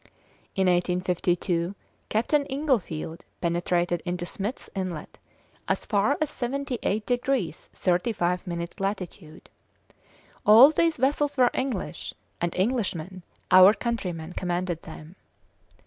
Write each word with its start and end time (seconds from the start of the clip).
In 0.55 0.65
1852 0.65 1.75
Captain 2.09 2.43
Inglefield 2.47 3.21
penetrated 3.39 4.01
into 4.03 4.25
Smith's 4.25 4.67
Inlet 4.75 5.19
as 5.67 5.85
far 5.85 6.17
as 6.19 6.31
seventy 6.31 6.79
eight 6.81 7.05
degrees 7.05 7.69
thirty 7.71 8.11
five 8.11 8.47
minutes 8.47 8.79
latitude. 8.79 9.47
All 10.43 10.71
these 10.71 10.97
vessels 10.97 11.37
were 11.37 11.51
English, 11.53 12.15
and 12.41 12.55
Englishmen, 12.55 13.21
our 13.51 13.75
countrymen, 13.75 14.33
commanded 14.33 14.81
them." 14.81 15.17